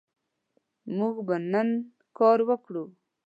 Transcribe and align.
موږ 0.97 1.15
به 1.27 1.35
نن 1.51 1.69
کار 2.17 2.39
وکړو 2.49 2.83